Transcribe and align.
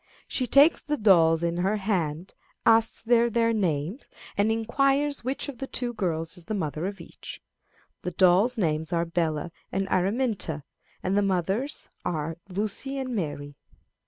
She 0.27 0.47
takes 0.47 0.81
the 0.81 0.97
dolls 0.97 1.43
in 1.43 1.57
her 1.57 1.75
hand, 1.77 2.33
asks 2.65 3.03
their 3.03 3.29
names, 3.29 4.07
and 4.35 4.51
inquires 4.51 5.23
which 5.23 5.47
of 5.47 5.59
the 5.59 5.67
two 5.67 5.93
girls 5.93 6.35
is 6.37 6.45
the 6.45 6.55
mother 6.55 6.87
of 6.87 6.99
each. 6.99 7.39
The 8.01 8.09
dolls' 8.09 8.57
names 8.57 8.91
are 8.91 9.05
Bella 9.05 9.51
and 9.71 9.87
Araminta, 9.89 10.63
and 11.03 11.15
the 11.15 11.21
mothers' 11.21 11.91
are 12.03 12.37
Lucy 12.49 12.97
and 12.97 13.15
Mary. 13.15 13.53